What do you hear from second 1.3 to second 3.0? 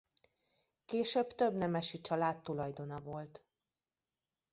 több nemesi család tulajdona